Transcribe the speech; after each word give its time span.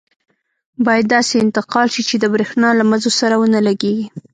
باید 0.85 1.05
داسې 1.15 1.35
انتقال 1.43 1.87
شي 1.95 2.03
چې 2.09 2.15
د 2.19 2.25
بریښنا 2.33 2.69
له 2.79 2.83
مزو 2.91 3.11
سره 3.21 3.35
ونه 3.41 3.59
لګېږي. 3.67 4.05